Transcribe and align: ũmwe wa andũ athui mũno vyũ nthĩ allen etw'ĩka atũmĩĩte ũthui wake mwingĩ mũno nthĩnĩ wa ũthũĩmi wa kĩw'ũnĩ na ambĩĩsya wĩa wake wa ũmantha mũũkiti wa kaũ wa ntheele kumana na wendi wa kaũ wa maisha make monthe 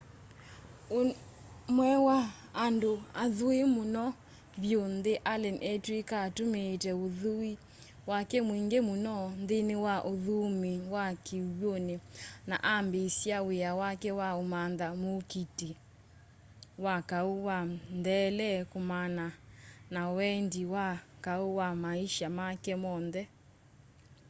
ũmwe 0.99 1.89
wa 2.07 2.17
andũ 2.63 2.91
athui 3.23 3.59
mũno 3.75 4.03
vyũ 4.61 4.79
nthĩ 4.95 5.13
allen 5.31 5.57
etw'ĩka 5.71 6.15
atũmĩĩte 6.25 6.91
ũthui 7.05 7.51
wake 8.09 8.37
mwingĩ 8.47 8.79
mũno 8.89 9.15
nthĩnĩ 9.41 9.75
wa 9.85 9.95
ũthũĩmi 10.11 10.71
wa 10.93 11.05
kĩw'ũnĩ 11.25 11.95
na 12.49 12.55
ambĩĩsya 12.75 13.37
wĩa 13.47 13.71
wake 13.81 14.09
wa 14.19 14.29
ũmantha 14.41 14.87
mũũkiti 15.01 15.69
wa 16.85 16.95
kaũ 17.09 17.33
wa 17.47 17.57
ntheele 17.97 18.49
kumana 18.71 19.25
na 19.93 20.01
wendi 20.15 20.61
wa 20.73 20.87
kaũ 21.25 21.47
wa 21.59 21.69
maisha 21.83 22.27
make 22.37 22.73
monthe 22.83 23.21